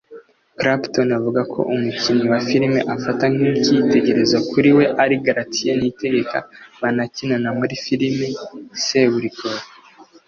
[0.57, 6.37] Clapton avuga ko umukinnyi wa filime afata nk’ikitegererezo kuri we ari Gratien Niyitegeka
[6.81, 8.27] banakinana muri filime
[8.85, 9.65] Seburikoko